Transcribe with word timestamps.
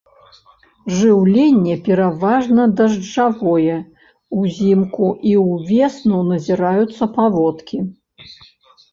Жыўленне 0.99 1.73
пераважна 1.87 2.63
дажджавое, 2.79 3.75
узімку 4.39 5.07
і 5.33 5.33
ўвесну 5.51 6.17
назіраюцца 6.31 7.03
паводкі. 7.19 7.77